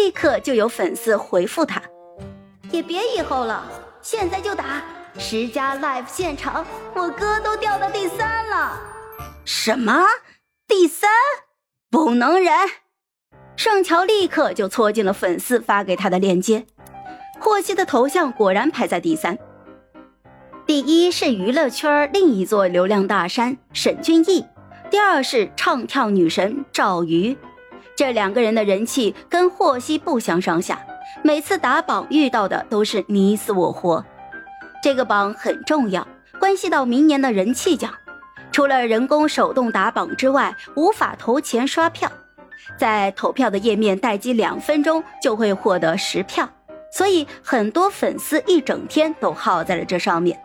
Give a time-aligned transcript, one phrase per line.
[0.00, 1.82] 立刻就有粉丝回复他
[2.72, 3.62] ：“也别以后了，
[4.00, 4.82] 现在就打
[5.18, 8.80] 十佳 live 现场，我哥都掉到第三了。”
[9.44, 10.06] 什么？
[10.66, 11.10] 第三？
[11.90, 12.50] 不能忍！
[13.56, 16.64] 盛乔立刻就戳进了粉丝发给他的链接，
[17.38, 19.36] 霍希的头像果然排在第三。
[20.64, 24.46] 第一是娱乐圈另一座流量大山沈俊逸，
[24.90, 27.36] 第二是唱跳女神赵瑜，
[27.96, 30.80] 这两个人的人气跟霍希不相上下，
[31.22, 34.04] 每次打榜遇到的都是你死我活。
[34.82, 36.06] 这个榜很重要，
[36.38, 37.92] 关系到明年的人气奖。
[38.52, 42.10] 除了人工手动打榜之外，无法投钱刷票，
[42.78, 46.48] 在投票的页面待机两分钟就会获得十票，
[46.90, 50.40] 所以很多粉丝一整天都耗在了这上面。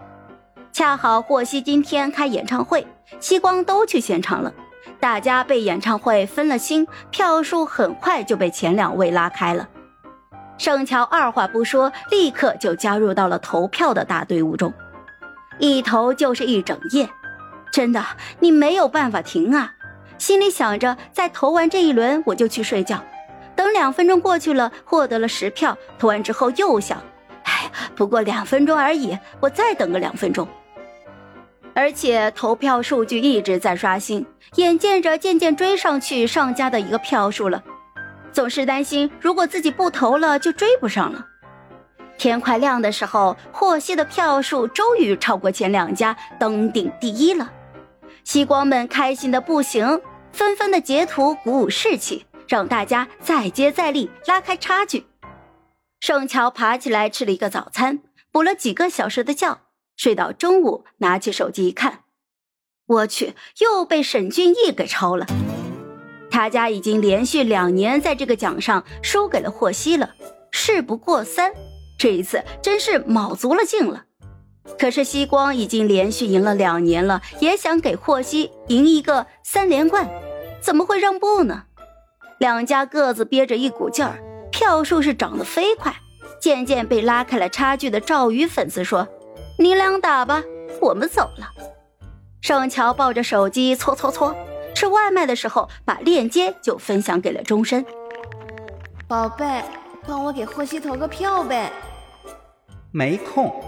[0.72, 2.86] 恰好霍希今天开演唱会，
[3.20, 4.54] 西光都去现场了，
[5.00, 9.68] 大家被演唱会分了心，票数很快就被前两位拉开了。
[10.58, 14.74] 盛乔二话不说，立刻就加入到了投票的大队伍中，
[15.60, 17.10] 一投就是一整夜，
[17.72, 18.04] 真的
[18.40, 19.74] 你没有办法停啊！
[20.18, 23.04] 心里想着，再投完这一轮我就去睡觉，
[23.54, 26.98] 等两分钟过去了，获得了十票，投完之后又想，
[27.44, 30.48] 哎，不过两分钟而已，我再等个两分钟。
[31.76, 37.62] 而且投票数据一直在刷新，眼见着渐渐追上去上家的一个票数了，
[38.32, 41.26] 总是担心如果自己不投了就追不上了。
[42.18, 47.52] 天快亮的时候，霍希的票数终于超过前两家，登顶第一了。
[48.24, 50.02] 西光们开心的不行，
[50.32, 55.06] 纷纷的截图鼓舞士气，让大家再接再厉，拉开差距。
[56.00, 58.00] 盛乔爬起来吃了一个早餐，
[58.32, 59.60] 补了几个小时的觉。
[59.96, 62.04] 睡到中午，拿起手机一看，
[62.86, 65.26] 我去，又被沈俊逸给超了。
[66.30, 70.14] 他家已经连续两年在这个奖上输给了霍希了，
[70.52, 71.54] 事不过三，
[71.98, 74.04] 这一次真是卯足了劲了。
[74.78, 80.10] 可是西光已经连续赢了两年了，也想给霍希赢一个三连冠，
[80.60, 81.64] 怎么会让步呢？
[82.40, 84.20] 两家各自憋着一股劲儿，
[84.52, 85.96] 票数是涨得飞快，
[86.42, 89.08] 渐渐被拉开了差距的赵宇粉丝说。
[89.58, 90.44] 你俩打吧，
[90.82, 91.52] 我们走了。
[92.42, 94.36] 盛乔抱着手机搓搓搓，
[94.76, 97.86] 吃外卖的时候把链接就分享给了钟深。
[99.08, 99.64] 宝贝，
[100.06, 101.72] 帮我给霍希投个票呗。
[102.92, 103.64] 没空。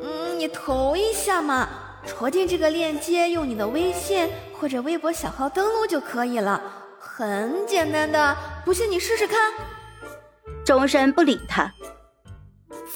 [0.00, 1.68] 嗯，你投一下嘛，
[2.06, 6.60] 戳进这个链接，用你的微信或者微博小号登录就可以了，
[6.98, 9.52] 很简单的，不信你试试看。
[10.64, 11.72] 钟深不理他。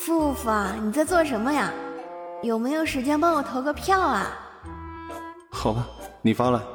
[0.02, 0.50] 富富，
[0.82, 1.70] 你在做什么呀？
[2.42, 4.32] 有没有时间帮我投个票啊？
[5.50, 5.86] 好吧，
[6.22, 6.66] 你发了。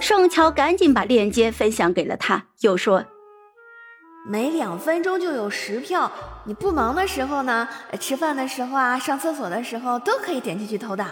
[0.00, 3.04] 盛乔赶紧把链接分享给了他，又说
[4.26, 6.10] ：“每两分钟就有十票，
[6.42, 7.68] 你不忙的时候呢，
[8.00, 11.06] 吃饭的时候啊，上厕所的时候都可以点进去投的。”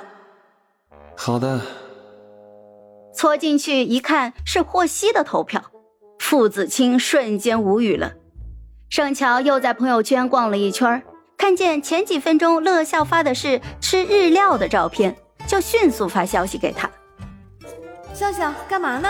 [1.17, 1.61] 好的。
[3.15, 5.71] 搓进去一看是霍希的投票，
[6.19, 8.15] 傅子清瞬间无语了。
[8.89, 11.03] 盛乔又在朋友圈逛了一圈，
[11.37, 15.15] 看见前几分钟乐笑发的是吃日料的照片，
[15.47, 16.89] 就迅速发消息给他。
[18.15, 19.09] 笑笑，干嘛呢？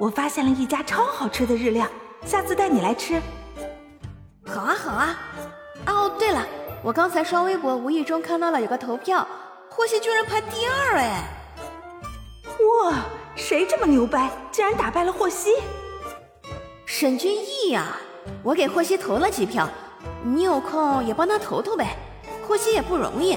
[0.00, 1.86] 我发现了一家超好吃的日料，
[2.24, 3.20] 下次带你来吃。
[4.46, 5.18] 好啊，好啊。
[5.86, 6.44] 哦，对了，
[6.82, 9.26] 我刚才刷微博无意中看到了有个投票，
[9.70, 11.22] 霍希居然排第二哎！
[12.82, 12.94] 哇，
[13.36, 15.54] 谁这么牛掰，竟然打败了霍希？
[16.86, 17.96] 沈俊逸呀！
[18.42, 19.68] 我给霍希投了几票，
[20.22, 21.96] 你有空也帮他投投呗。
[22.46, 23.36] 霍希也不容易。